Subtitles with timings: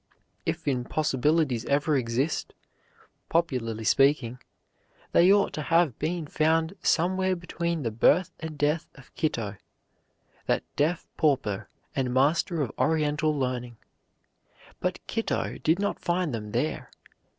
[0.47, 2.55] If impossibilities ever exist,
[3.29, 4.39] popularly speaking,
[5.11, 9.57] they ought to have been found somewhere between the birth and death of Kitto,
[10.47, 13.77] that deaf pauper and master of Oriental learning.
[14.79, 16.89] But Kitto did not find them there.